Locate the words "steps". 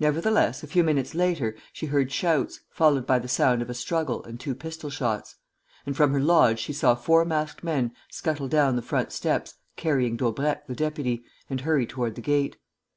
9.12-9.54